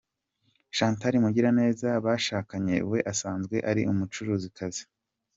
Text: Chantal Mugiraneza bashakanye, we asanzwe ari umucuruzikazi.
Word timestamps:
Chantal 0.75 1.13
Mugiraneza 1.23 1.89
bashakanye, 2.05 2.75
we 2.91 2.99
asanzwe 3.11 3.55
ari 3.69 3.81
umucuruzikazi. 3.91 4.83